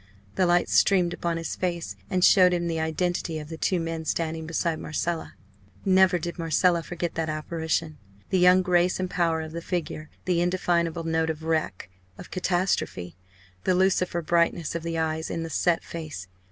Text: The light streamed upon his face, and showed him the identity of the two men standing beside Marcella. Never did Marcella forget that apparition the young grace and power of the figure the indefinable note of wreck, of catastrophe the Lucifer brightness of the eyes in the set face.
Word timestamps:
The 0.33 0.47
light 0.47 0.67
streamed 0.67 1.13
upon 1.13 1.37
his 1.37 1.55
face, 1.55 1.95
and 2.09 2.25
showed 2.25 2.53
him 2.55 2.65
the 2.67 2.79
identity 2.79 3.37
of 3.37 3.49
the 3.49 3.55
two 3.57 3.79
men 3.79 4.03
standing 4.03 4.47
beside 4.47 4.79
Marcella. 4.79 5.35
Never 5.85 6.17
did 6.17 6.39
Marcella 6.39 6.81
forget 6.81 7.13
that 7.13 7.29
apparition 7.29 7.99
the 8.31 8.39
young 8.39 8.63
grace 8.63 8.99
and 8.99 9.07
power 9.11 9.41
of 9.41 9.51
the 9.51 9.61
figure 9.61 10.09
the 10.25 10.41
indefinable 10.41 11.03
note 11.03 11.29
of 11.29 11.43
wreck, 11.43 11.91
of 12.17 12.31
catastrophe 12.31 13.15
the 13.63 13.75
Lucifer 13.75 14.23
brightness 14.23 14.73
of 14.73 14.81
the 14.81 14.97
eyes 14.97 15.29
in 15.29 15.43
the 15.43 15.51
set 15.51 15.83
face. 15.83 16.27